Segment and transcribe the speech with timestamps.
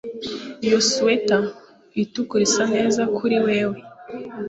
[0.65, 1.43] Iyo swater
[2.03, 3.77] itukura isa neza kuri wewe